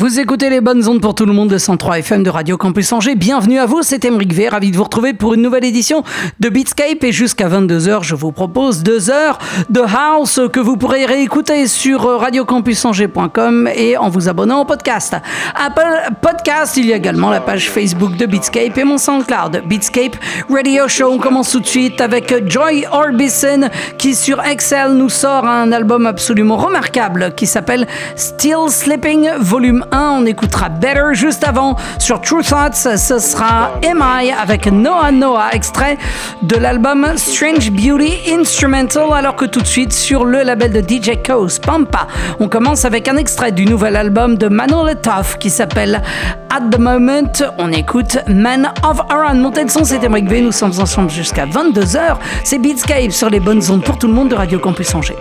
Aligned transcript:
Vous 0.00 0.18
écoutez 0.18 0.48
les 0.48 0.62
bonnes 0.62 0.88
ondes 0.88 1.02
pour 1.02 1.14
tout 1.14 1.26
le 1.26 1.34
monde 1.34 1.50
de 1.50 1.58
103 1.58 1.98
FM 1.98 2.22
de 2.22 2.30
Radio 2.30 2.56
Campus 2.56 2.90
Angers. 2.90 3.16
Bienvenue 3.16 3.58
à 3.58 3.66
vous, 3.66 3.82
c'est 3.82 4.02
Emeric 4.06 4.32
V, 4.32 4.48
ravi 4.48 4.70
de 4.70 4.76
vous 4.78 4.84
retrouver 4.84 5.12
pour 5.12 5.34
une 5.34 5.42
nouvelle 5.42 5.66
édition 5.66 6.04
de 6.40 6.48
Beatscape 6.48 7.04
et 7.04 7.12
jusqu'à 7.12 7.50
22h, 7.50 8.02
je 8.02 8.14
vous 8.14 8.32
propose 8.32 8.82
deux 8.82 9.10
heures 9.10 9.38
de 9.68 9.82
house 9.82 10.40
que 10.50 10.58
vous 10.58 10.78
pourrez 10.78 11.04
réécouter 11.04 11.66
sur 11.66 12.18
radiocampusangers.com 12.18 13.68
et 13.76 13.98
en 13.98 14.08
vous 14.08 14.30
abonnant 14.30 14.62
au 14.62 14.64
podcast. 14.64 15.16
Apple 15.54 16.14
Podcast, 16.22 16.78
il 16.78 16.86
y 16.86 16.94
a 16.94 16.96
également 16.96 17.28
la 17.28 17.42
page 17.42 17.68
Facebook 17.68 18.16
de 18.16 18.24
Beatscape 18.24 18.78
et 18.78 18.84
mon 18.84 18.96
SoundCloud. 18.96 19.64
Beatscape 19.66 20.16
Radio 20.48 20.88
Show, 20.88 21.12
on 21.12 21.18
commence 21.18 21.50
tout 21.50 21.60
de 21.60 21.66
suite 21.66 22.00
avec 22.00 22.48
Joy 22.48 22.86
Orbison 22.90 23.68
qui 23.98 24.14
sur 24.14 24.40
Excel 24.40 24.92
nous 24.92 25.10
sort 25.10 25.44
un 25.44 25.72
album 25.72 26.06
absolument 26.06 26.56
remarquable 26.56 27.34
qui 27.36 27.46
s'appelle 27.46 27.86
Still 28.16 28.70
Sleeping 28.70 29.28
Volume 29.40 29.84
on 29.92 30.26
écoutera 30.26 30.68
Better 30.68 31.12
juste 31.12 31.44
avant. 31.44 31.76
Sur 31.98 32.20
True 32.20 32.42
Thoughts, 32.42 32.74
ce 32.74 33.18
sera 33.18 33.70
MI 33.82 34.32
avec 34.32 34.66
Noah 34.66 35.12
Noah, 35.12 35.50
extrait 35.52 35.98
de 36.42 36.56
l'album 36.56 37.06
Strange 37.16 37.70
Beauty 37.70 38.32
Instrumental, 38.32 39.12
alors 39.12 39.36
que 39.36 39.44
tout 39.44 39.60
de 39.60 39.66
suite 39.66 39.92
sur 39.92 40.24
le 40.24 40.42
label 40.42 40.72
de 40.72 40.80
DJ 40.80 41.22
Coase, 41.24 41.58
Pampa, 41.58 42.06
on 42.38 42.48
commence 42.48 42.84
avec 42.84 43.08
un 43.08 43.16
extrait 43.16 43.52
du 43.52 43.66
nouvel 43.66 43.96
album 43.96 44.36
de 44.36 44.48
Manuel 44.48 44.96
Tough 45.00 45.38
qui 45.38 45.50
s'appelle 45.50 46.02
At 46.50 46.60
the 46.70 46.78
Moment. 46.78 47.32
On 47.58 47.72
écoute 47.72 48.18
Man 48.28 48.72
of 48.82 49.00
Aran. 49.08 49.34
Montez 49.34 49.64
de 49.64 49.70
son, 49.70 49.84
c'était 49.84 50.08
Mike 50.08 50.28
V. 50.28 50.42
Nous 50.42 50.52
sommes 50.52 50.78
ensemble 50.78 51.10
jusqu'à 51.10 51.46
22h. 51.46 52.16
C'est 52.44 52.58
Beatscape 52.58 53.12
sur 53.12 53.30
les 53.30 53.40
bonnes 53.40 53.62
ondes 53.70 53.84
pour 53.84 53.98
tout 53.98 54.06
le 54.06 54.14
monde 54.14 54.28
de 54.28 54.34
Radio 54.34 54.58
Campus 54.58 54.94
Angers. 54.94 55.16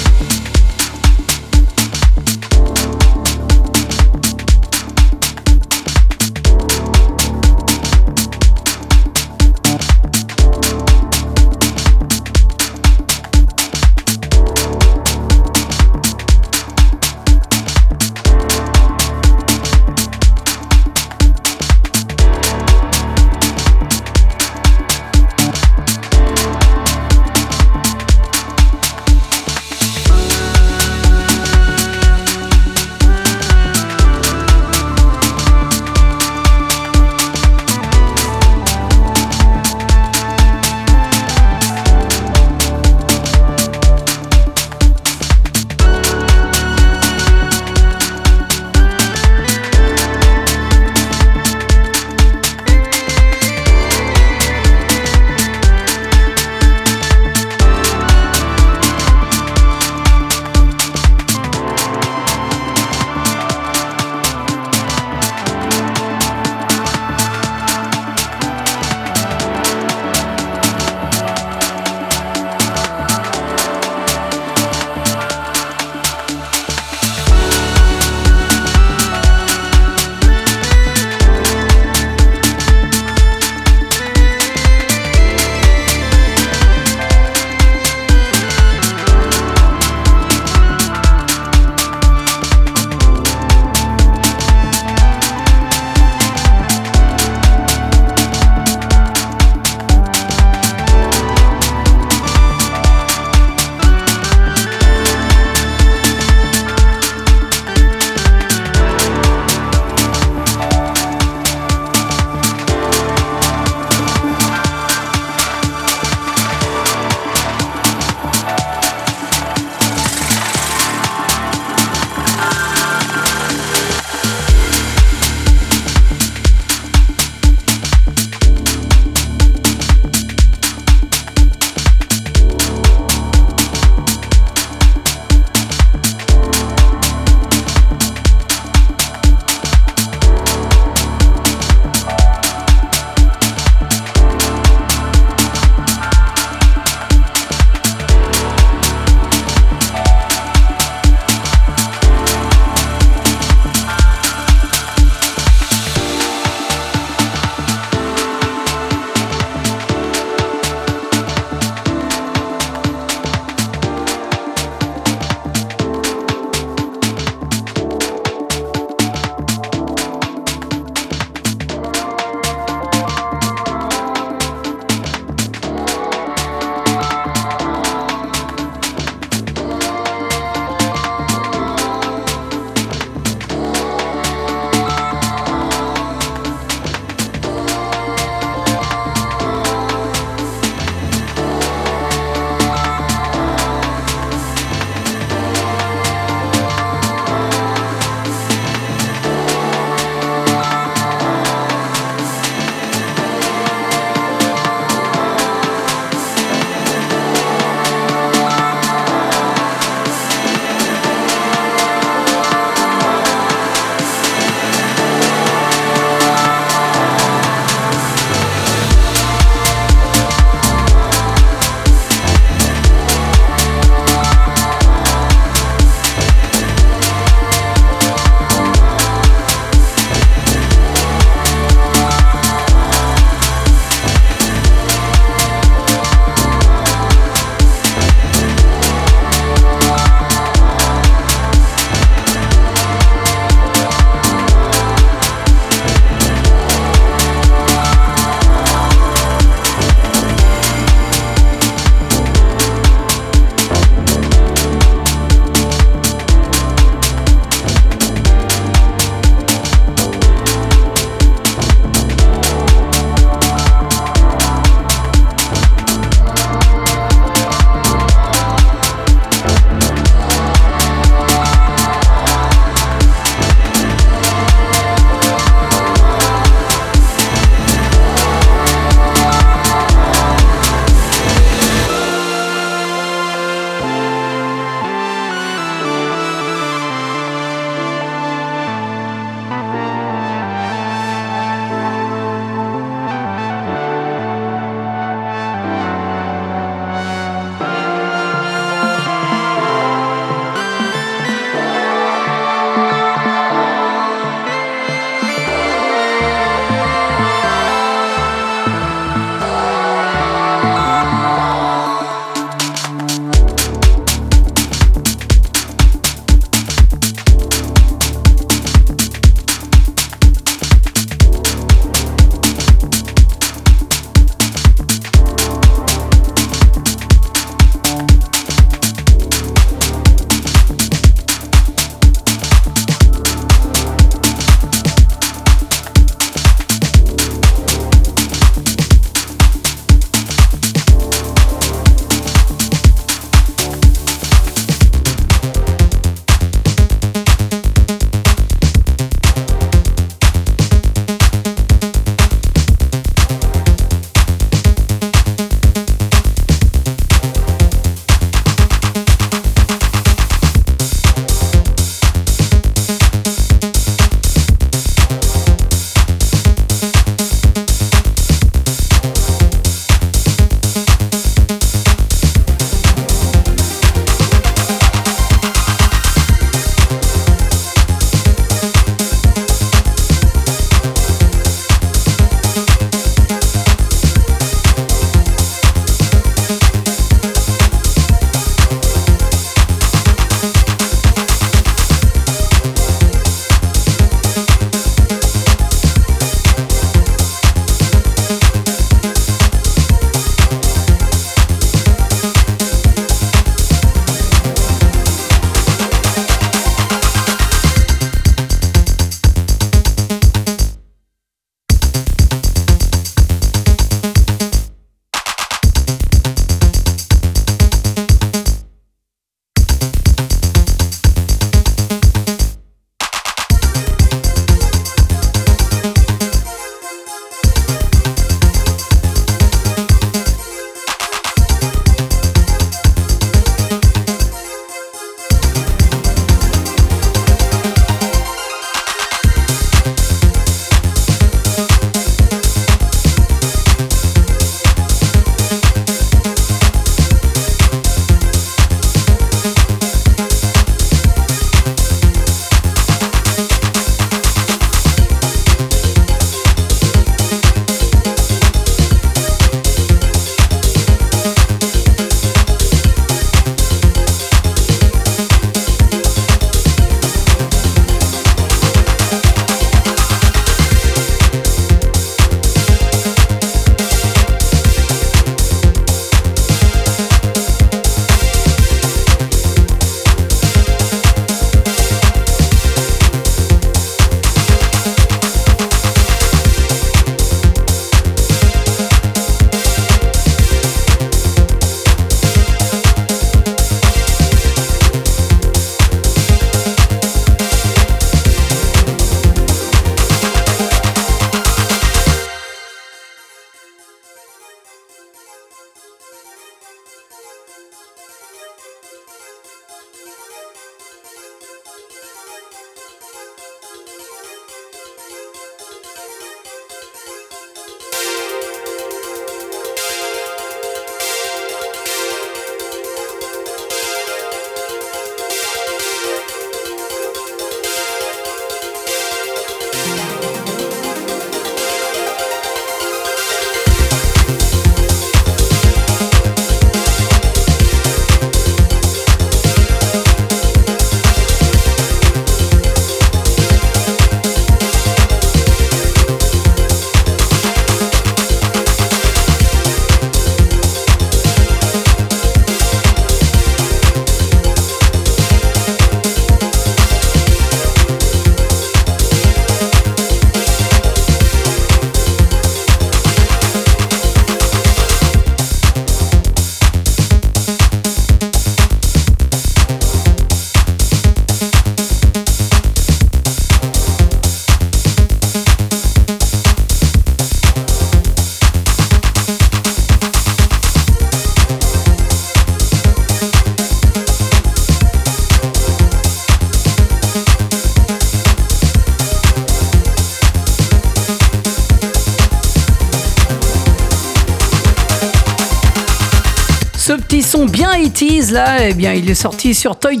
80 598.24 598.32
là, 598.32 598.68
eh 598.68 598.74
bien, 598.74 598.92
il 598.92 599.10
est 599.10 599.14
sorti 599.14 599.54
sur 599.54 599.76
Toy 599.76 600.00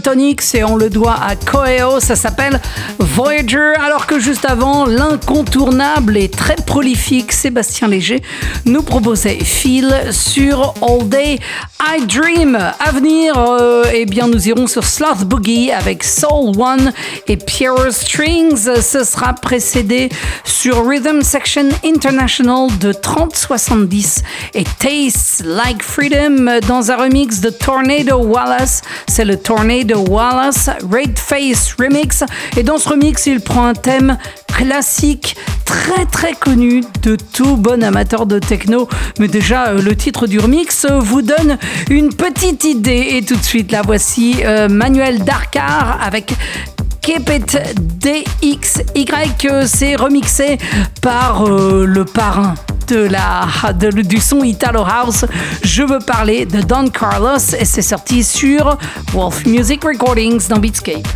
et 0.54 0.64
on 0.64 0.76
le 0.76 0.88
doit 0.88 1.16
à 1.20 1.36
Koeo. 1.36 2.00
Ça 2.00 2.16
s'appelle 2.16 2.60
Voyager. 2.98 3.74
Alors 3.84 4.06
que 4.06 4.18
juste 4.18 4.44
avant, 4.44 4.86
l'incontournable 4.86 6.16
et 6.16 6.28
très 6.28 6.56
prolifique 6.56 7.32
Sébastien 7.32 7.88
Léger 7.88 8.22
nous 8.64 8.82
proposait 8.82 9.38
Feel 9.42 9.92
sur 10.10 10.74
All 10.82 11.08
Day 11.08 11.38
I 11.96 12.06
Dream. 12.06 12.56
À 12.56 12.90
venir, 12.90 13.34
euh, 13.36 13.84
eh 13.92 14.04
bien, 14.04 14.26
nous 14.26 14.48
irons 14.48 14.66
sur 14.66 14.84
Sloth 14.84 15.24
Boogie 15.24 15.70
avec 15.70 16.02
Soul 16.02 16.52
One 16.58 16.92
et 17.28 17.36
Pure 17.36 17.92
Strings. 17.92 18.80
Ce 18.80 19.04
sera 19.04 19.32
précédé 19.34 20.08
sur 20.44 20.88
Rhythm 20.88 21.22
Section 21.22 21.68
International 21.84 22.68
de 22.80 22.92
3070 22.92 24.22
et 24.54 24.64
Taste 24.64 25.44
Like 25.44 25.82
Freedom 25.82 26.60
dans 26.66 26.90
un 26.90 26.96
remix 26.96 27.40
de 27.40 27.50
Tornado 27.50 28.16
Wallace. 28.16 28.82
C'est 29.06 29.24
le 29.24 29.36
Tornado 29.36 30.00
Wallace 30.08 30.70
Red 30.90 31.18
Face 31.18 31.74
Remix. 31.78 32.24
Et 32.56 32.62
dans 32.62 32.78
ce 32.78 32.88
remix, 32.88 33.26
il 33.26 33.40
prend 33.40 33.66
un 33.66 33.74
thème 33.74 34.18
classique 34.56 35.36
très 35.64 36.06
très 36.06 36.32
connu 36.32 36.82
de 37.02 37.16
tout 37.16 37.56
bon 37.56 37.82
amateur 37.82 38.26
de 38.26 38.38
techno. 38.38 38.88
Mais 39.18 39.28
déjà, 39.28 39.68
euh, 39.68 39.82
le 39.82 39.96
titre 39.96 40.26
du 40.26 40.38
remix 40.38 40.86
vous 41.00 41.22
donne 41.22 41.58
une 41.90 42.14
petite 42.14 42.64
idée. 42.64 43.08
Et 43.12 43.22
tout 43.22 43.36
de 43.36 43.42
suite, 43.42 43.72
la 43.72 43.82
voici 43.82 44.36
euh, 44.44 44.68
Manuel 44.68 45.24
Darkar 45.24 45.98
avec 46.00 46.34
Keep 47.00 47.30
It 47.30 47.58
DXY. 48.00 49.06
C'est 49.66 49.96
remixé 49.96 50.58
par 51.02 51.46
euh, 51.46 51.84
le 51.86 52.04
parrain 52.04 52.54
de 52.88 53.08
la, 53.08 53.46
du 53.72 54.20
son 54.20 54.42
Italo 54.44 54.84
House. 54.84 55.24
Je 55.62 55.82
veux 55.82 56.00
parler 56.00 56.46
de 56.46 56.60
Don 56.60 56.88
Carlos 56.88 57.38
et 57.58 57.64
c'est 57.64 57.82
sorti 57.82 58.22
sur 58.22 58.78
Wolf 59.12 59.46
Music 59.46 59.82
Recordings 59.84 60.48
dans 60.48 60.58
Beatscape. 60.58 61.06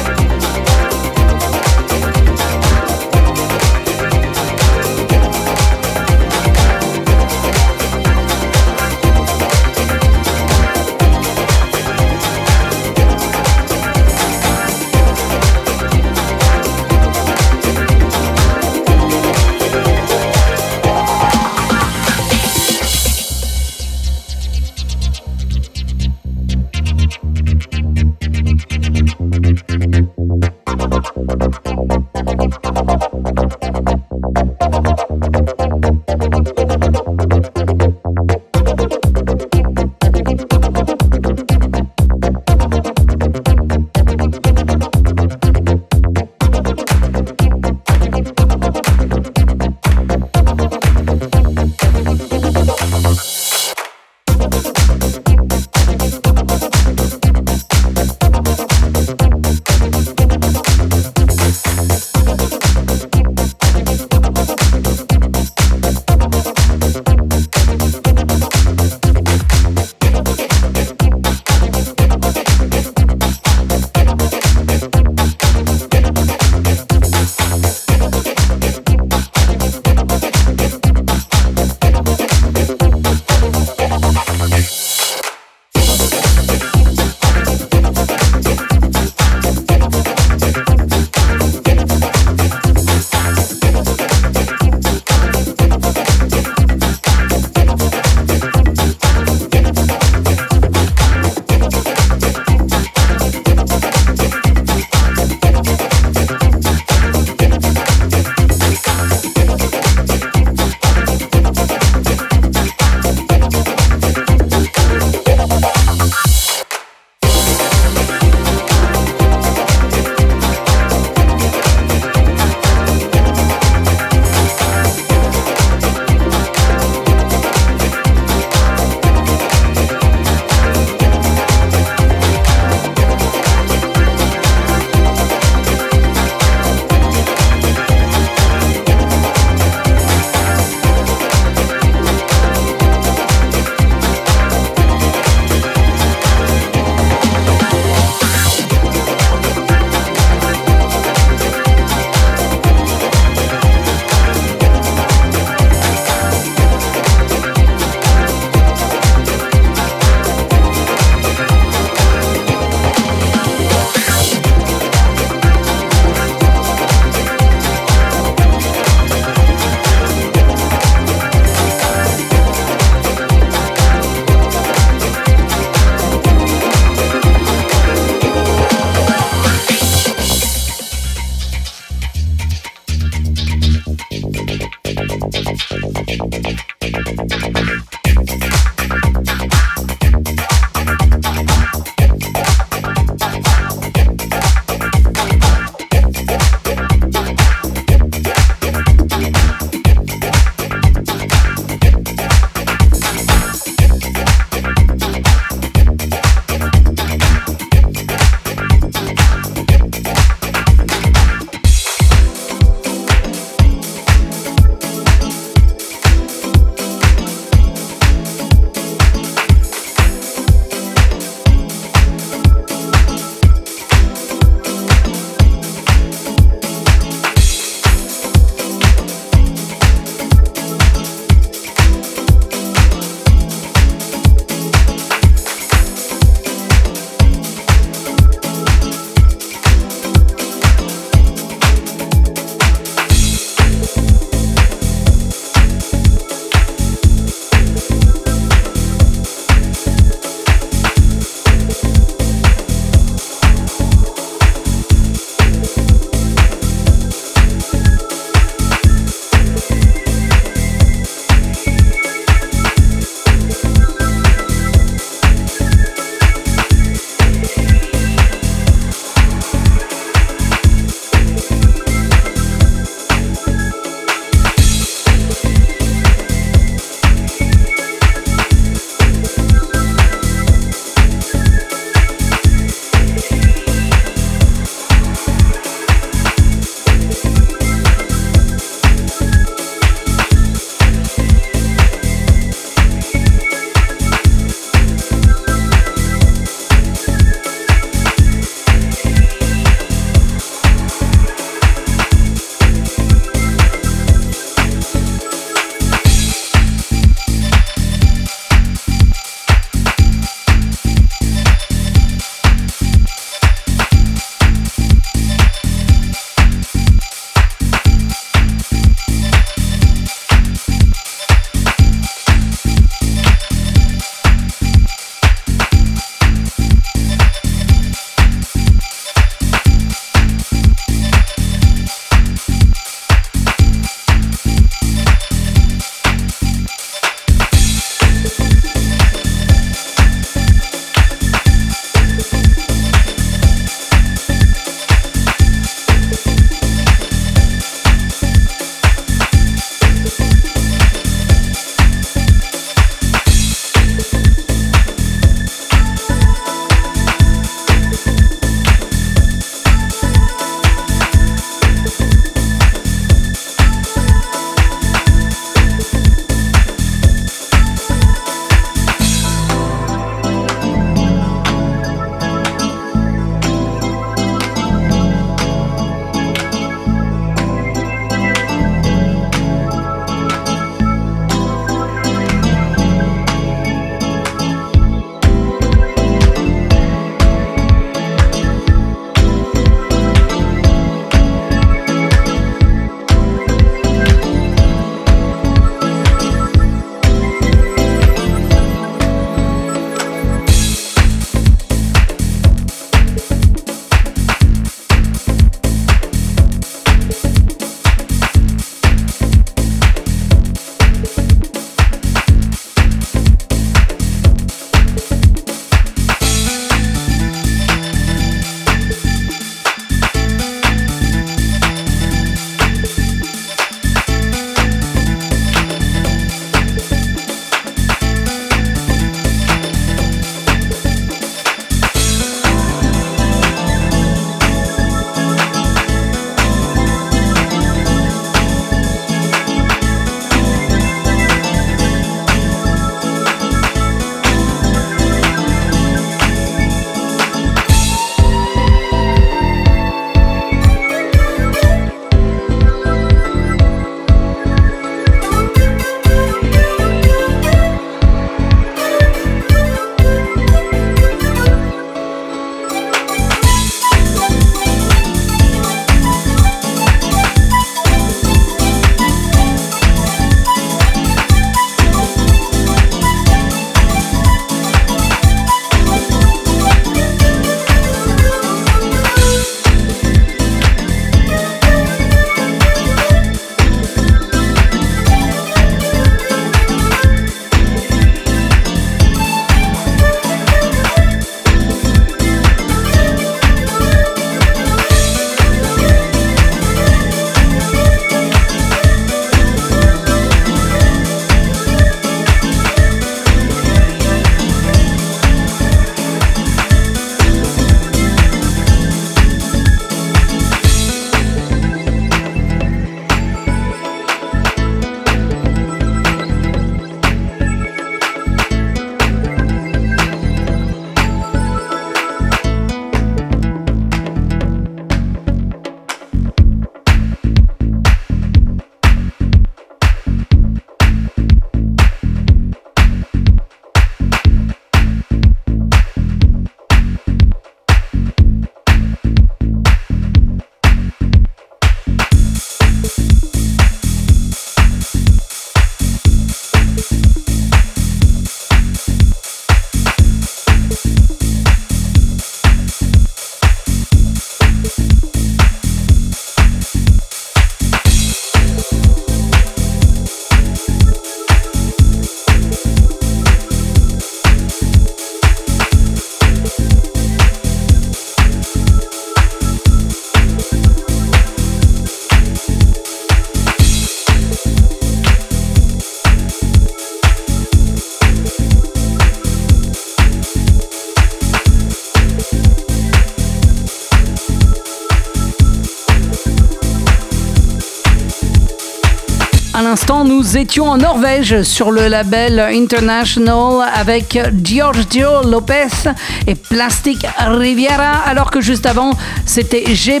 Nous 590.24 590.38
étions 590.38 590.70
en 590.70 590.78
Norvège 590.78 591.42
sur 591.42 591.70
le 591.70 591.86
label 591.86 592.40
International 592.40 593.68
avec 593.74 594.18
Giorgio 594.42 595.22
Lopez 595.22 595.90
et 596.26 596.34
Plastic 596.34 597.06
Riviera, 597.18 597.98
alors 598.06 598.30
que 598.30 598.40
juste 598.40 598.64
avant, 598.64 598.92
c'était 599.26 599.74
G. 599.74 600.00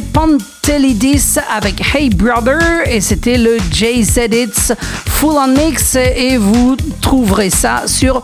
Telidis 0.64 1.36
avec 1.54 1.94
Hey 1.94 2.08
Brother 2.08 2.58
et 2.86 3.02
c'était 3.02 3.36
le 3.36 3.58
JZ 3.70 4.28
It's 4.32 4.72
Full 5.04 5.34
on 5.36 5.48
Mix 5.48 5.94
et 5.96 6.38
vous 6.38 6.76
trouverez 7.02 7.50
ça 7.50 7.82
sur 7.86 8.22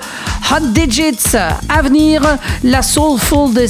Hot 0.51 0.67
Digits. 0.73 1.37
À 1.69 1.83
venir, 1.83 2.23
la 2.65 2.83
soulful 2.83 3.53
de. 3.53 3.67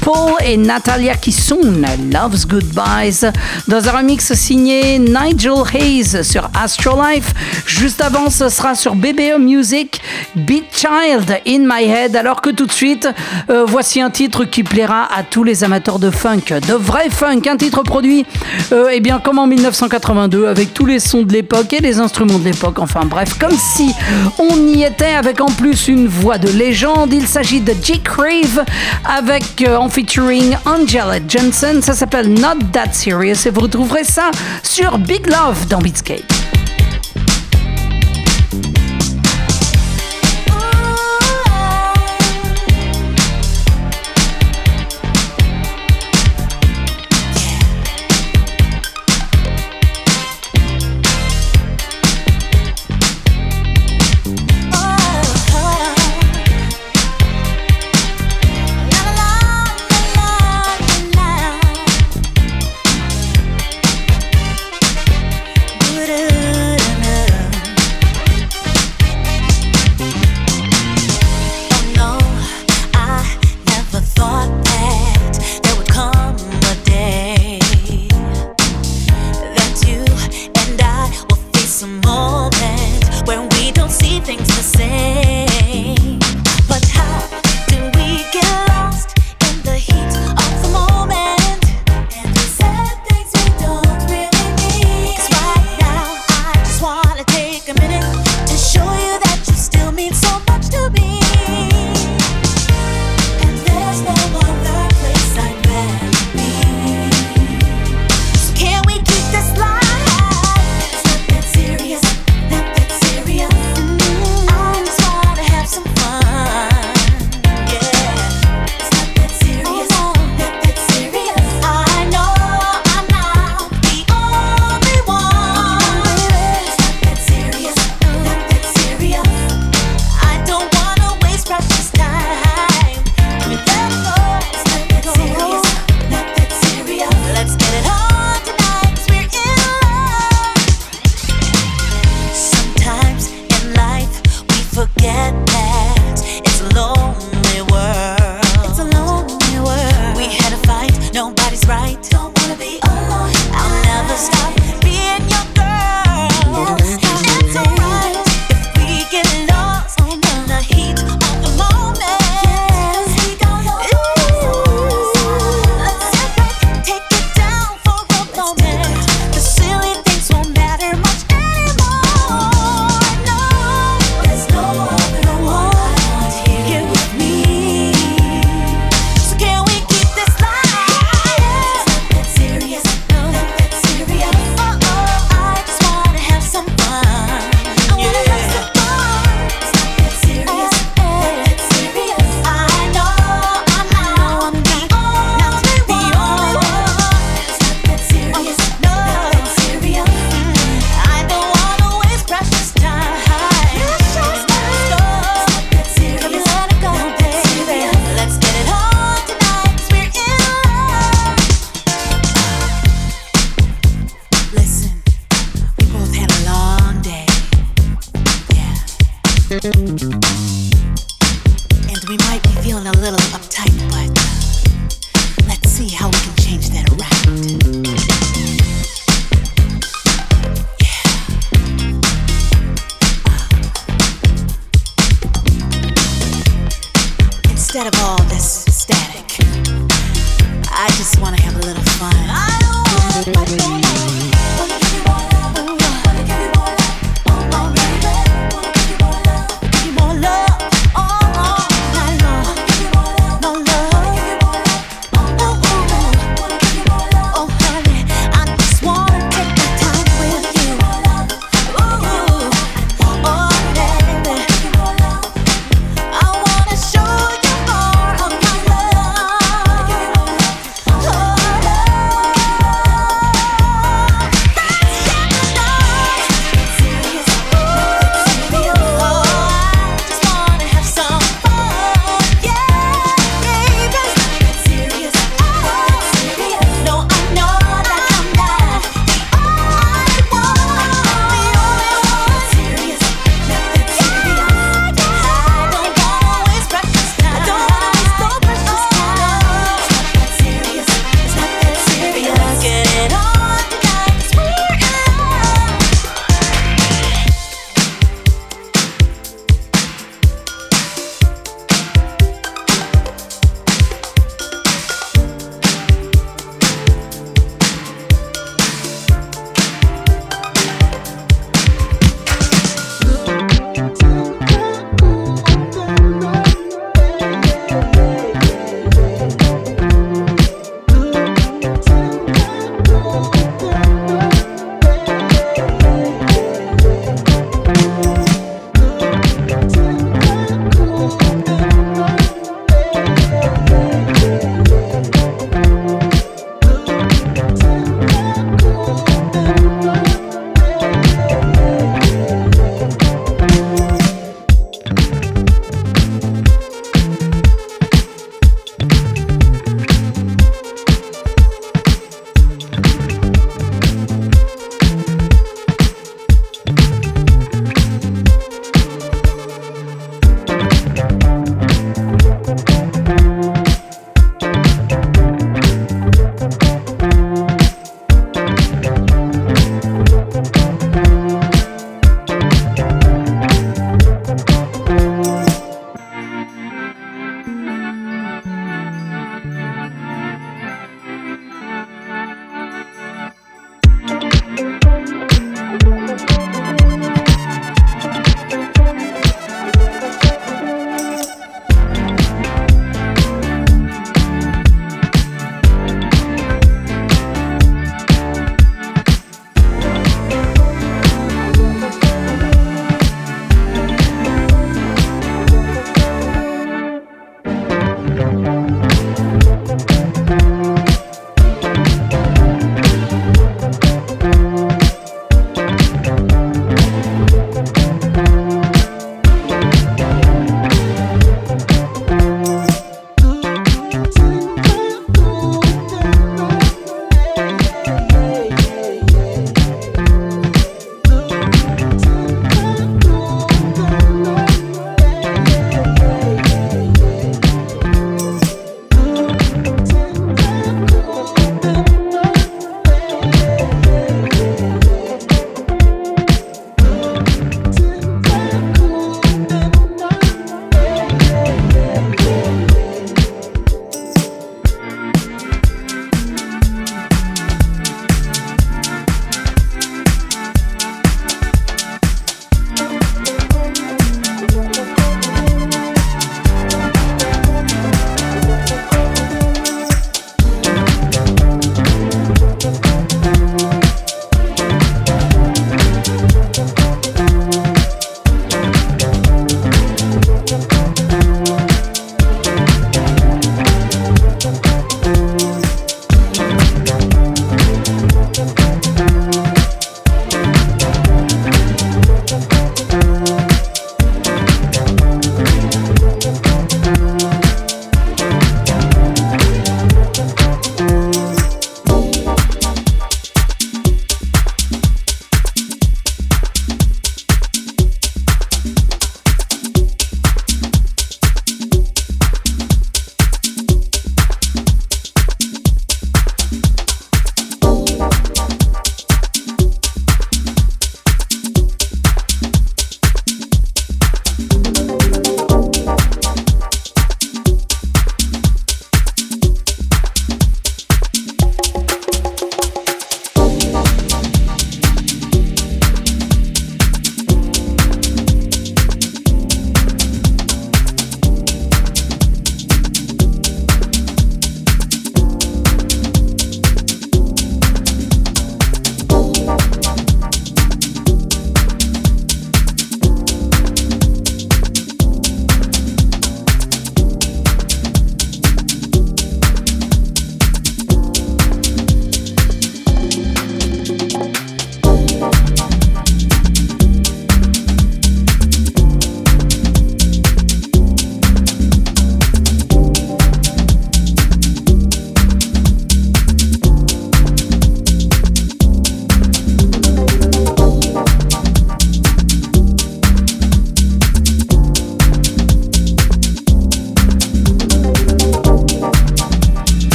Paul 0.00 0.32
et 0.44 0.56
Natalia 0.56 1.14
Kissoon, 1.14 1.82
Love's 2.12 2.46
Goodbyes, 2.46 3.30
dans 3.68 3.88
un 3.88 3.92
remix 3.92 4.32
signé 4.34 4.98
Nigel 4.98 5.62
Hayes 5.72 6.24
sur 6.24 6.50
Astrolife. 6.60 7.32
Juste 7.66 8.00
avant, 8.00 8.28
ce 8.28 8.48
sera 8.48 8.74
sur 8.74 8.94
BBO 8.94 9.38
Music, 9.38 10.00
Beat 10.34 10.64
Child 10.72 11.40
in 11.46 11.60
My 11.60 11.84
Head, 11.84 12.16
alors 12.16 12.42
que 12.42 12.50
tout 12.50 12.66
de 12.66 12.72
suite, 12.72 13.08
euh, 13.48 13.64
voici 13.66 14.00
un 14.00 14.10
titre 14.10 14.44
qui 14.44 14.62
plaira 14.62 15.08
à 15.14 15.22
tous 15.22 15.44
les 15.44 15.64
amateurs 15.64 15.98
de 15.98 16.10
funk, 16.10 16.54
de 16.66 16.74
vrai 16.74 17.08
funk, 17.10 17.42
un 17.46 17.56
titre 17.56 17.82
produit 17.82 17.99
et 18.04 18.26
euh, 18.72 18.90
eh 18.92 19.00
bien, 19.00 19.18
comme 19.18 19.38
en 19.38 19.46
1982, 19.46 20.46
avec 20.46 20.74
tous 20.74 20.86
les 20.86 20.98
sons 20.98 21.22
de 21.22 21.32
l'époque 21.32 21.72
et 21.72 21.80
les 21.80 21.98
instruments 21.98 22.38
de 22.38 22.44
l'époque. 22.44 22.78
Enfin 22.78 23.02
bref, 23.04 23.38
comme 23.38 23.56
si 23.56 23.92
on 24.38 24.66
y 24.66 24.82
était 24.82 25.14
avec 25.14 25.40
en 25.40 25.50
plus 25.50 25.88
une 25.88 26.06
voix 26.06 26.38
de 26.38 26.48
légende. 26.48 27.12
Il 27.12 27.26
s'agit 27.26 27.60
de 27.60 27.74
J. 27.82 28.00
Crave 28.00 28.64
avec 29.04 29.62
euh, 29.66 29.76
en 29.76 29.88
featuring 29.88 30.56
Angela 30.64 31.18
Johnson. 31.26 31.80
Ça 31.82 31.94
s'appelle 31.94 32.32
Not 32.32 32.66
That 32.72 32.92
Serious 32.92 33.46
et 33.46 33.50
vous 33.50 33.60
retrouverez 33.60 34.04
ça 34.04 34.30
sur 34.62 34.98
Big 34.98 35.26
Love 35.26 35.66
dans 35.68 35.78
Beatscape. 35.78 36.49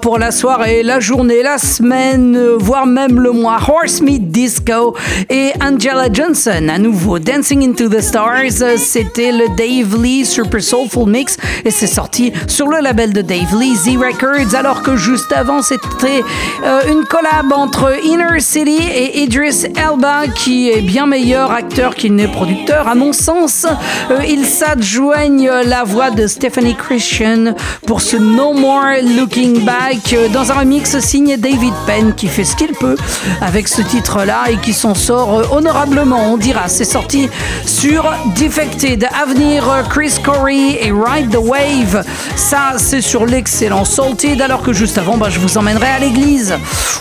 Pour 0.00 0.18
la 0.18 0.30
soirée, 0.30 0.82
la 0.82 1.00
journée, 1.00 1.42
la 1.42 1.58
semaine, 1.58 2.38
voire 2.58 2.86
même 2.86 3.20
le 3.20 3.30
mois. 3.30 3.58
Horse 3.68 4.00
Meat 4.00 4.30
Disco 4.30 4.96
et 5.28 5.52
Angela 5.62 6.06
Johnson, 6.12 6.68
à 6.68 6.78
nouveau 6.78 7.18
Dancing 7.18 7.62
into 7.62 7.88
the 7.88 8.00
Stars. 8.00 8.78
C'était 8.78 9.32
le 9.32 9.54
Dave 9.56 10.02
Lee 10.02 10.24
Super 10.24 10.62
Soulful 10.62 11.08
Mix 11.08 11.36
et 11.64 11.70
c'est 11.70 11.86
sorti 11.86 12.32
sur 12.46 12.68
le 12.68 12.78
label 12.80 13.12
de 13.12 13.20
Dave 13.20 13.54
Lee, 13.58 13.76
Z 13.76 13.96
Records. 13.96 14.54
Alors 14.54 14.82
que 14.82 14.96
juste 14.96 15.30
avant, 15.32 15.60
c'était 15.62 16.22
euh, 16.64 16.80
une 16.88 17.04
collab 17.04 17.52
entre 17.52 17.92
Inner 18.04 18.40
City 18.40 18.78
et 18.94 19.22
Idris 19.22 19.66
Elba, 19.76 20.26
qui 20.34 20.70
est 20.70 20.80
bien 20.80 21.06
meilleur 21.06 21.52
acteur 21.52 21.94
qu'il 21.94 22.14
n'est 22.14 22.28
producteur. 22.28 22.88
À 22.88 22.94
mon 22.94 23.12
sens, 23.12 23.66
euh, 24.10 24.20
ils 24.26 24.46
s'adjoignent 24.46 25.50
la 25.64 25.84
voix 25.84 26.10
de 26.10 26.26
Stephanie 26.26 26.76
Christian 26.76 27.54
pour 27.86 28.00
ce 28.00 28.16
No 28.16 28.54
More 28.54 29.02
Looking 29.18 29.65
Euh, 29.68 30.28
dans 30.28 30.52
un 30.52 30.60
remix 30.60 30.96
signé 31.00 31.36
David 31.36 31.74
Penn 31.86 32.14
qui 32.14 32.28
fait 32.28 32.44
ce 32.44 32.54
qu'il 32.54 32.72
peut 32.72 32.94
avec 33.40 33.66
ce 33.66 33.82
titre-là 33.82 34.44
et 34.50 34.58
qui 34.58 34.72
s'en 34.72 34.94
sort 34.94 35.40
euh, 35.40 35.44
honorablement, 35.50 36.32
on 36.32 36.36
dira. 36.36 36.68
C'est 36.68 36.84
sorti 36.84 37.28
sur 37.64 38.04
Defected. 38.38 39.08
Avenir 39.20 39.64
Chris 39.90 40.14
Corey 40.22 40.78
et 40.80 40.92
Ride 40.92 41.30
the 41.30 41.38
Wave. 41.38 42.04
Ça, 42.36 42.74
c'est 42.76 43.00
sur 43.00 43.26
l'excellent 43.26 43.84
Salted, 43.84 44.40
alors 44.40 44.62
que 44.62 44.72
juste 44.72 44.98
avant, 44.98 45.16
bah, 45.16 45.30
je 45.30 45.40
vous 45.40 45.58
emmènerai 45.58 45.88
à 45.88 45.98
l'église. 45.98 46.54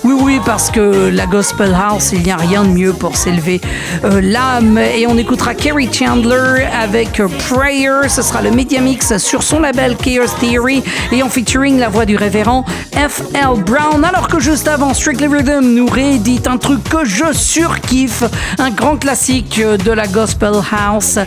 Oui, 0.03 0.15
oui, 0.19 0.41
parce 0.43 0.71
que 0.71 1.09
la 1.09 1.27
Gospel 1.27 1.75
House, 1.75 2.11
il 2.13 2.23
n'y 2.23 2.31
a 2.31 2.37
rien 2.37 2.63
de 2.63 2.69
mieux 2.69 2.93
pour 2.93 3.15
s'élever 3.15 3.61
euh, 4.03 4.21
l'âme. 4.21 4.79
Et 4.79 5.05
on 5.07 5.17
écoutera 5.17 5.53
Kerry 5.53 5.89
Chandler 5.93 6.65
avec 6.81 7.21
Prayer. 7.47 8.09
Ce 8.09 8.23
sera 8.23 8.41
le 8.41 8.51
Media 8.51 8.81
Mix 8.81 9.17
sur 9.17 9.43
son 9.43 9.59
label 9.59 9.95
Chaos 9.97 10.33
Theory 10.39 10.83
et 11.11 11.21
en 11.21 11.29
featuring 11.29 11.77
la 11.77 11.89
voix 11.89 12.05
du 12.05 12.15
révérend 12.15 12.55
F.L. 12.94 13.64
Brown. 13.65 14.03
Alors 14.03 14.27
que 14.27 14.40
juste 14.40 14.68
avant, 14.68 14.94
Strictly 14.94 15.27
Rhythm 15.27 15.73
nous 15.73 15.88
réédite 15.88 16.48
un 16.48 16.57
truc 16.57 16.84
que 16.84 17.03
je 17.03 17.34
surkiffe, 17.34 18.23
un 18.60 18.69
grand 18.69 18.98
classique 18.98 19.60
de 19.60 19.91
la 19.91 20.07
Gospel 20.07 20.53
House. 20.72 21.18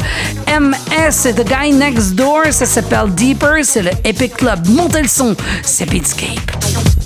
MS 0.49 1.35
The 1.35 1.45
Guy 1.45 1.73
Next 1.73 2.15
Door, 2.15 2.47
ça 2.53 2.67
s'appelle 2.67 3.13
Deeper, 3.15 3.65
c'est 3.65 3.83
le 3.83 3.91
Epic 4.05 4.37
Club. 4.37 4.67
Montez 4.69 5.03
le 5.03 5.09
son, 5.09 5.37
c'est 5.63 5.89
Beatscape. 5.89 6.98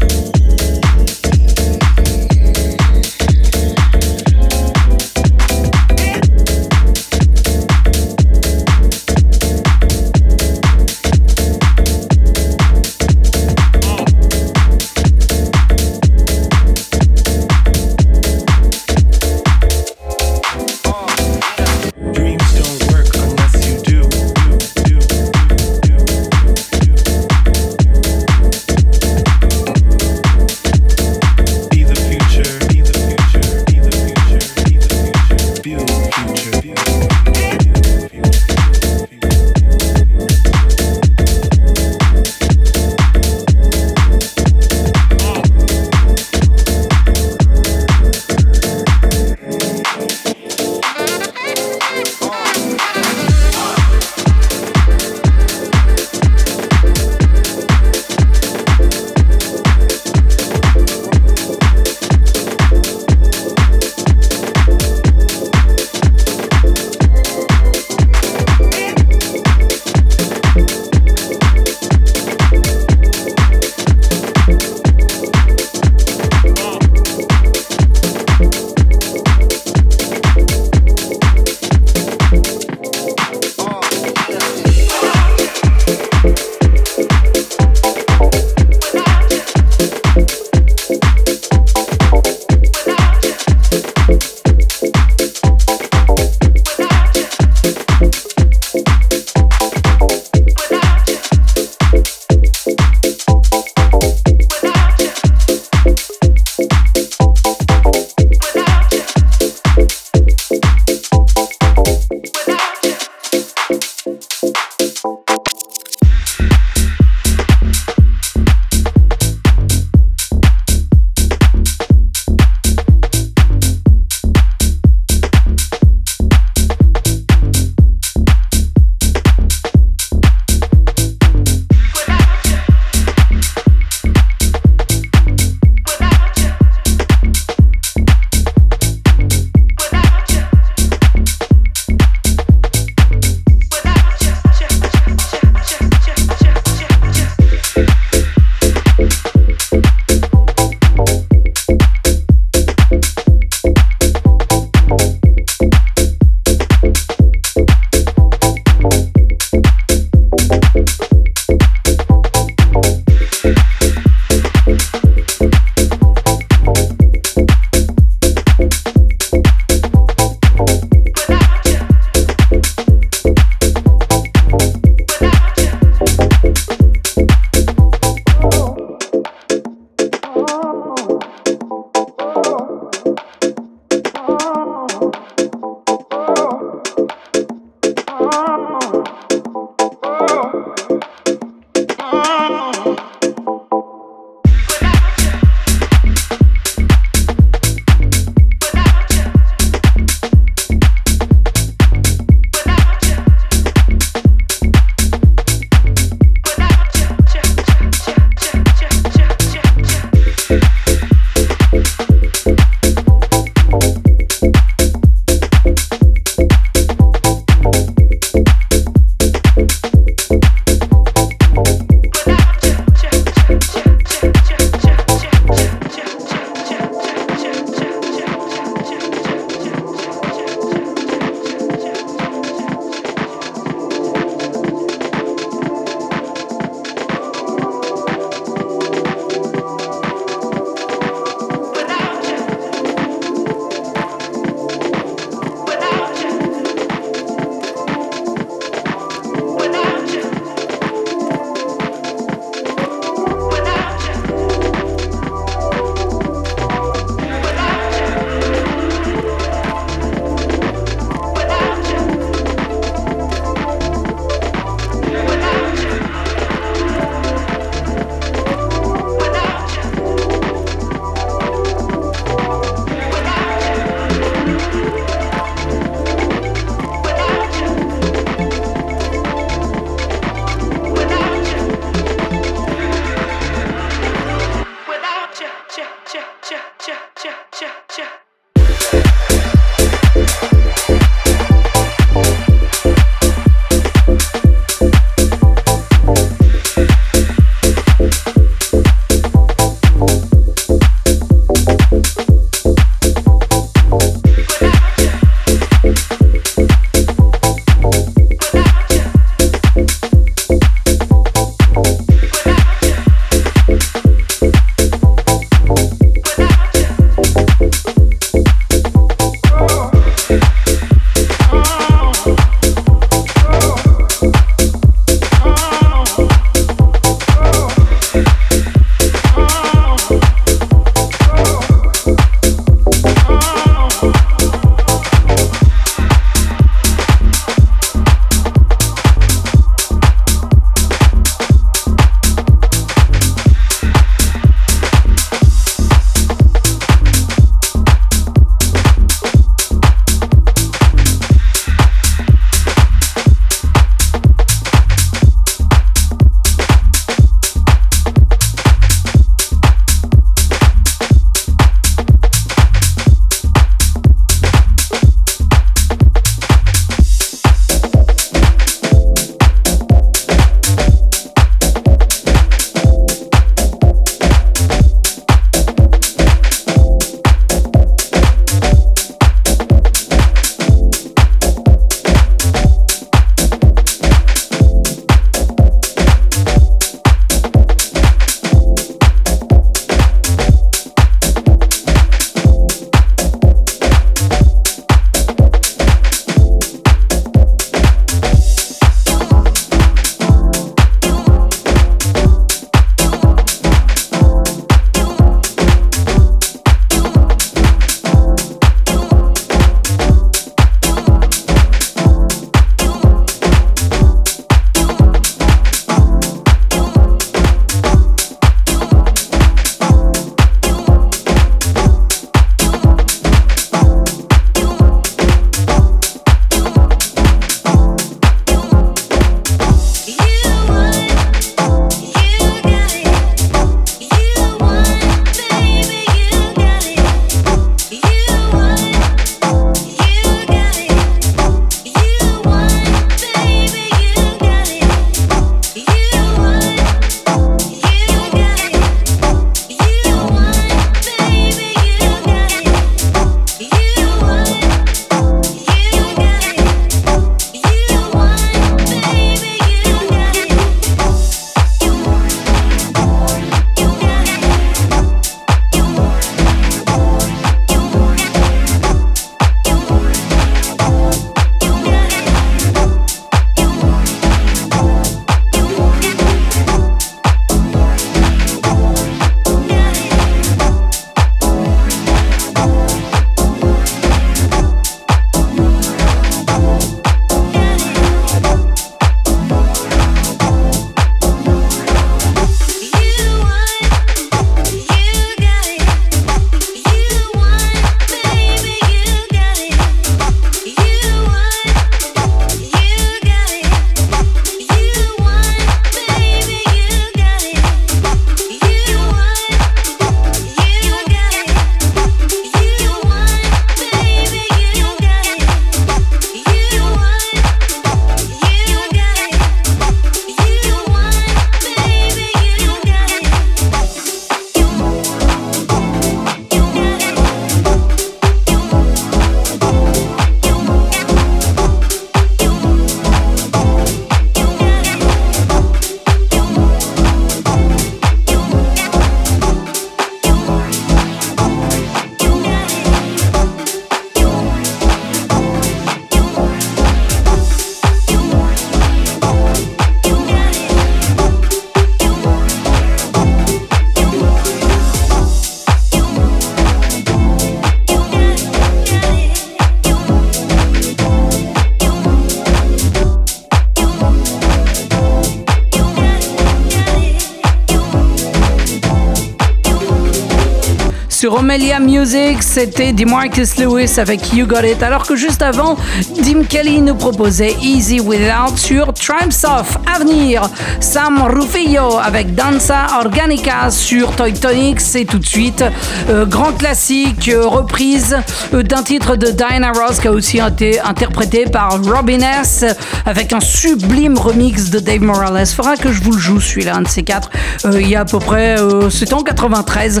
Music, 572.06 572.40
c'était 572.40 572.92
Demarcus 572.92 573.56
Lewis 573.58 573.98
avec 573.98 574.32
You 574.32 574.46
Got 574.46 574.62
It, 574.62 574.80
alors 574.80 575.04
que 575.04 575.16
juste 575.16 575.42
avant, 575.42 575.76
Dim 576.20 576.44
Kelly 576.44 576.80
nous 576.80 576.94
proposait 576.94 577.56
Easy 577.60 577.98
Without 577.98 578.56
sur 578.56 578.92
Triumphs 578.92 579.44
of 579.44 579.76
Avenir. 579.92 580.48
Sam 580.78 581.20
Rufillo 581.22 581.98
avec 581.98 582.32
Danza 582.36 582.86
Organica 583.00 583.72
sur 583.72 584.14
Toy 584.14 584.32
Tonic, 584.32 584.80
c'est 584.80 585.04
tout 585.04 585.18
de 585.18 585.26
suite 585.26 585.64
euh, 586.08 586.26
grand 586.26 586.52
classique, 586.52 587.28
euh, 587.28 587.44
reprise 587.44 588.16
euh, 588.54 588.62
d'un 588.62 588.84
titre 588.84 589.16
de 589.16 589.32
Diana 589.32 589.72
Ross 589.72 589.98
qui 589.98 590.06
a 590.06 590.12
aussi 590.12 590.38
été 590.38 590.78
interprété 590.78 591.46
par 591.46 591.82
Robin 591.82 592.20
S 592.20 592.64
avec 593.04 593.32
un 593.32 593.40
sublime 593.40 594.16
remix 594.16 594.70
de 594.70 594.78
Dave 594.78 595.02
Morales. 595.02 595.46
Faudra 595.46 595.76
que 595.76 595.92
je 595.92 596.00
vous 596.02 596.12
le 596.12 596.18
joue 596.18 596.40
celui-là, 596.40 596.76
un 596.76 596.82
de 596.82 596.88
ces 596.88 597.02
quatre. 597.02 597.30
Il 597.64 597.88
y 597.88 597.96
a 597.96 598.00
à 598.00 598.04
peu 598.04 598.18
près, 598.18 598.56
c'était 598.90 599.14
en 599.14 599.22
93. 599.22 600.00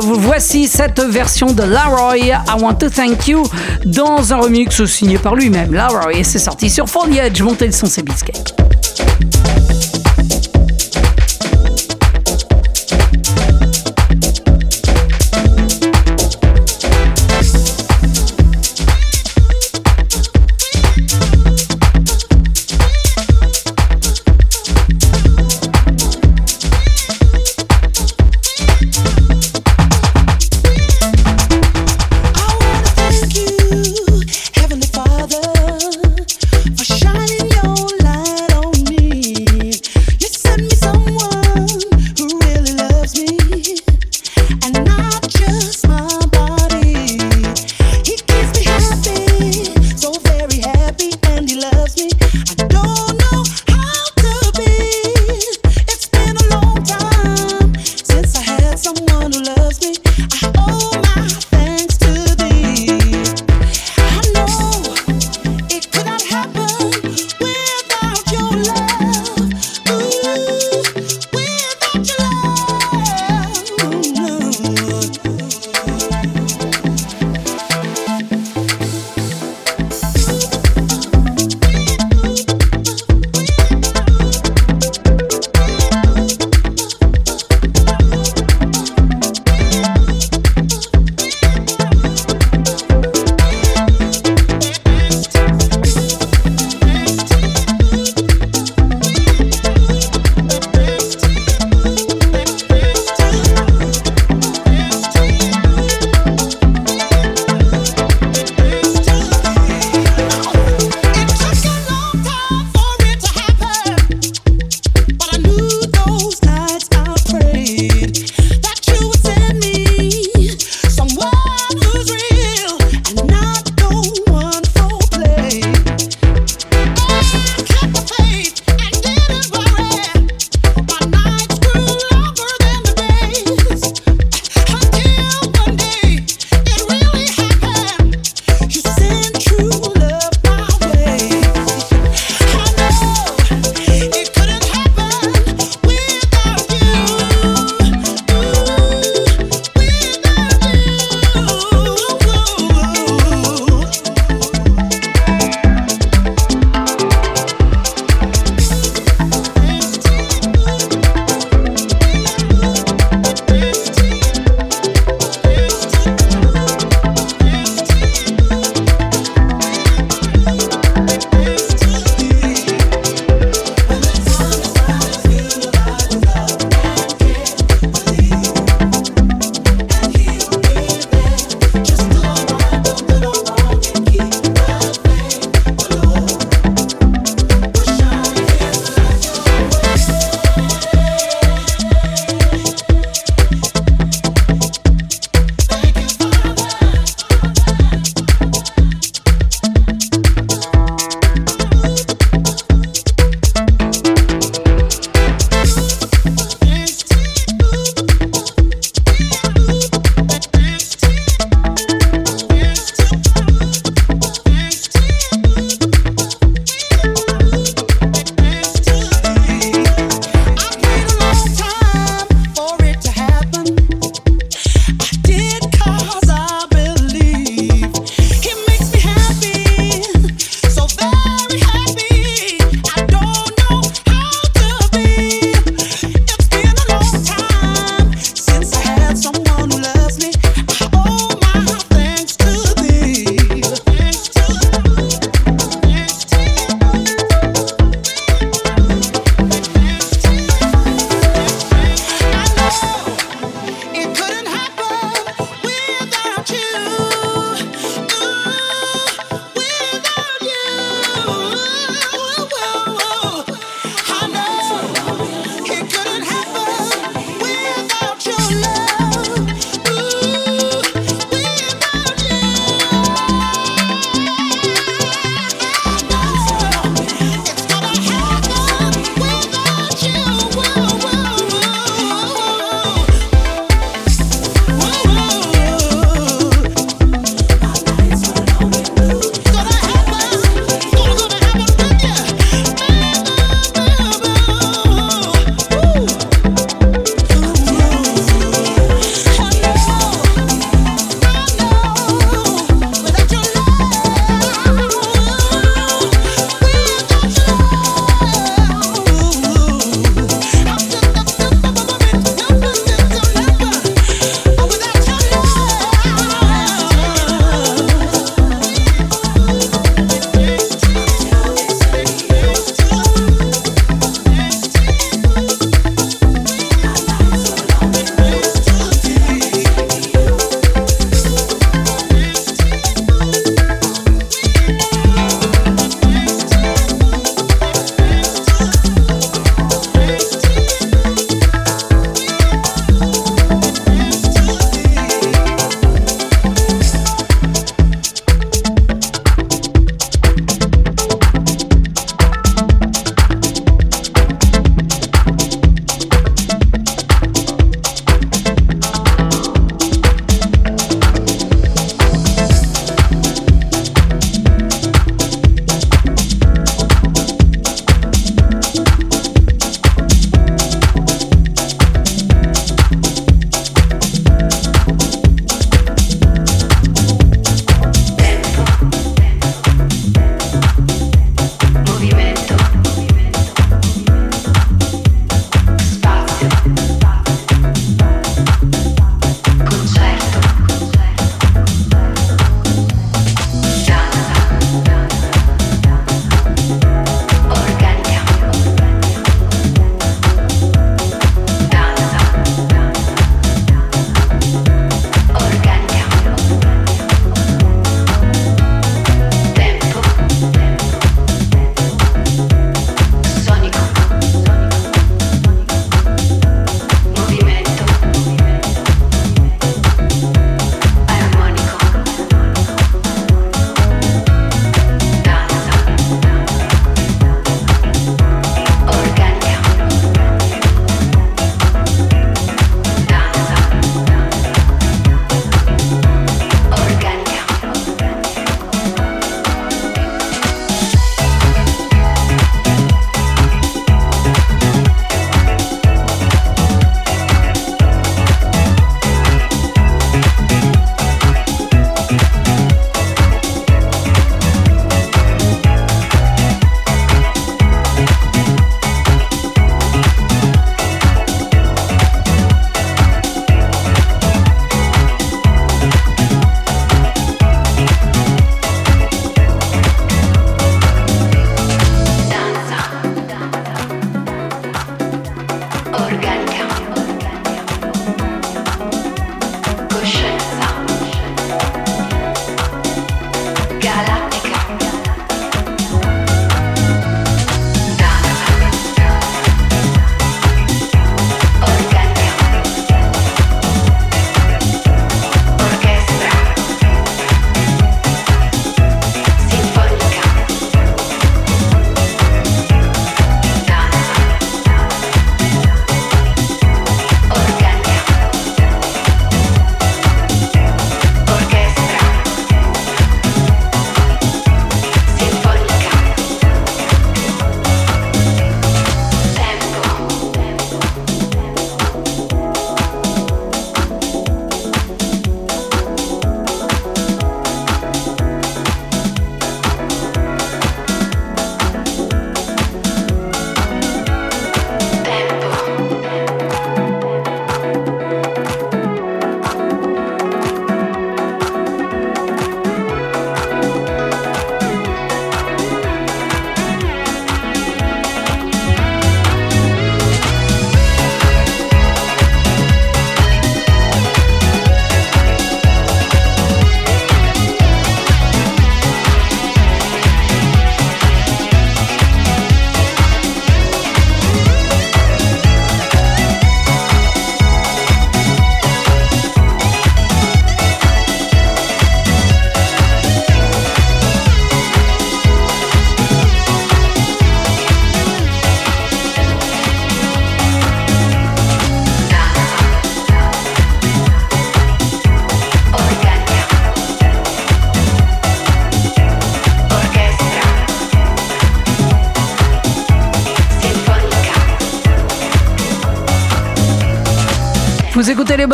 voici 0.00 0.66
cette 0.68 1.00
version 1.00 1.52
de 1.52 1.62
Laroy, 1.62 2.18
I 2.18 2.34
Want 2.60 2.74
to 2.74 2.88
Thank 2.88 3.28
You, 3.28 3.44
dans 3.84 4.32
un 4.32 4.36
remix 4.36 4.84
signé 4.84 5.18
par 5.18 5.34
lui-même. 5.34 5.72
Laroy, 5.72 6.22
c'est 6.22 6.38
sorti 6.38 6.70
sur 6.70 6.88
Foliage. 6.88 7.42
Montez 7.42 7.66
le 7.66 7.72
son, 7.72 7.86
c'est. 7.86 8.04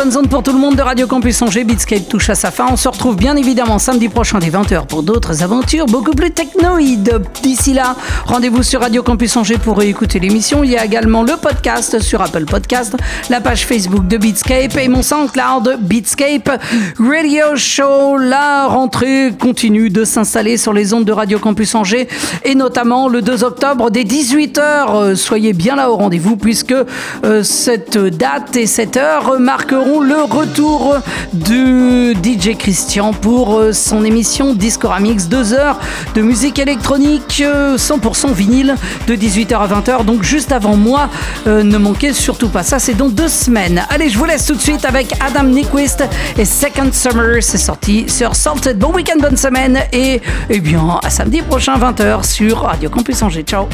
Bonnes 0.03 0.17
ondes 0.17 0.29
pour 0.29 0.41
tout 0.41 0.51
le 0.51 0.57
monde 0.57 0.75
de 0.75 0.81
Radio 0.81 1.05
Campus 1.05 1.39
Angers. 1.43 1.63
Beatscape 1.63 2.09
touche 2.09 2.31
à 2.31 2.33
sa 2.33 2.49
fin. 2.49 2.65
On 2.71 2.75
se 2.75 2.87
retrouve 2.87 3.15
bien 3.15 3.35
évidemment 3.35 3.77
samedi 3.77 4.09
prochain 4.09 4.39
dès 4.39 4.49
20h 4.49 4.87
pour 4.87 5.03
d'autres 5.03 5.43
aventures 5.43 5.85
beaucoup 5.85 6.15
plus 6.15 6.31
technoïdes. 6.31 7.21
D'ici 7.43 7.73
là, 7.73 7.95
rendez-vous 8.25 8.63
sur 8.63 8.81
Radio 8.81 9.03
Campus 9.03 9.37
Angers 9.37 9.59
pour 9.59 9.79
écouter 9.83 10.17
l'émission. 10.17 10.63
Il 10.63 10.71
y 10.71 10.75
a 10.75 10.83
également 10.83 11.21
le 11.21 11.37
podcast 11.37 11.99
sur 11.99 12.19
Apple 12.19 12.45
Podcast, 12.45 12.97
la 13.29 13.41
page 13.41 13.67
Facebook 13.67 14.07
de 14.07 14.17
Beatscape 14.17 14.75
et 14.75 14.87
mon 14.87 15.03
SoundCloud 15.03 15.77
Beatscape 15.81 16.49
Radio 16.97 17.55
Show. 17.55 18.17
La 18.17 18.65
rentrée 18.65 19.31
continue 19.39 19.91
de 19.91 20.03
s'installer 20.03 20.57
sur 20.57 20.73
les 20.73 20.95
ondes 20.95 21.05
de 21.05 21.11
Radio 21.11 21.37
Campus 21.37 21.75
Angers 21.75 22.07
et 22.43 22.55
notamment 22.55 23.07
le 23.07 23.21
2 23.21 23.43
octobre 23.43 23.91
dès 23.91 24.03
18h. 24.03 25.13
Soyez 25.13 25.53
bien 25.53 25.75
là 25.75 25.91
au 25.91 25.97
rendez-vous 25.97 26.37
puisque 26.37 26.73
euh, 27.23 27.43
cette 27.43 27.99
date 27.99 28.55
et 28.55 28.65
cette 28.65 28.97
heure 28.97 29.39
marqueront 29.39 29.90
le 29.99 30.23
retour 30.23 30.95
du 31.33 32.13
DJ 32.13 32.55
Christian 32.57 33.13
pour 33.13 33.57
euh, 33.57 33.73
son 33.73 34.05
émission 34.05 34.53
Discoramix. 34.53 35.27
Deux 35.27 35.53
heures 35.53 35.79
de 36.15 36.21
musique 36.21 36.59
électronique 36.59 37.43
100% 37.43 37.45
euh, 37.45 38.33
vinyle 38.33 38.75
de 39.07 39.15
18h 39.15 39.55
à 39.55 39.67
20h. 39.67 40.05
Donc 40.05 40.23
juste 40.23 40.51
avant 40.51 40.75
moi, 40.75 41.09
ne 41.45 41.77
manquez 41.77 42.13
surtout 42.13 42.49
pas 42.49 42.63
ça. 42.63 42.79
C'est 42.79 42.93
dans 42.93 43.09
deux 43.09 43.27
semaines. 43.27 43.83
Allez, 43.89 44.09
je 44.09 44.17
vous 44.17 44.25
laisse 44.25 44.45
tout 44.45 44.55
de 44.55 44.61
suite 44.61 44.85
avec 44.85 45.13
Adam 45.19 45.43
Nyquist 45.43 46.03
et 46.37 46.45
Second 46.45 46.91
Summer. 46.91 47.41
C'est 47.41 47.57
sorti 47.57 48.05
sur 48.07 48.35
Salted. 48.35 48.77
Bon 48.77 48.93
week-end, 48.93 49.19
bonne 49.19 49.37
semaine 49.37 49.79
et, 49.91 50.21
eh 50.49 50.59
bien, 50.59 50.99
à 51.03 51.09
samedi 51.09 51.41
prochain 51.41 51.77
20h 51.77 52.25
sur 52.25 52.61
Radio 52.61 52.89
Campus 52.89 53.21
Angers. 53.21 53.43
Ciao 53.43 53.67